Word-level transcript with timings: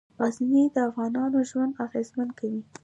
غزني 0.19 0.63
د 0.75 0.77
افغانانو 0.89 1.37
ژوند 1.49 1.73
اغېزمن 1.85 2.29
کوي. 2.39 2.61